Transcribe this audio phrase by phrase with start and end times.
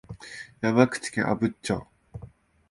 [0.61, 1.85] 山口県阿武町